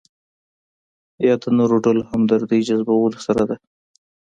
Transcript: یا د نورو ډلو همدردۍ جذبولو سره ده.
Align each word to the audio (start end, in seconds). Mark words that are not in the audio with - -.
یا 1.25 1.35
د 1.43 1.45
نورو 1.57 1.75
ډلو 1.85 2.01
همدردۍ 2.11 2.59
جذبولو 2.67 3.19
سره 3.27 3.43
ده. 3.49 3.55